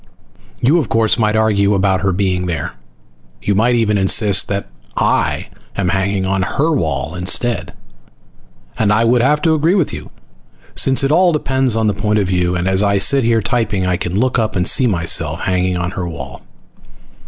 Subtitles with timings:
[0.63, 2.71] You, of course, might argue about her being there.
[3.43, 7.75] You might even insist that I am hanging on her wall instead.
[8.79, 10.09] And I would have to agree with you,
[10.73, 13.85] since it all depends on the point of view and as I sit here typing
[13.85, 16.41] I can look up and see myself hanging on her wall.